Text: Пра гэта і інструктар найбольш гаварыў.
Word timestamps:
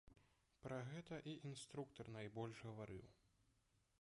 Пра 0.63 0.79
гэта 0.91 1.15
і 1.33 1.37
інструктар 1.51 2.05
найбольш 2.19 2.57
гаварыў. 2.71 3.05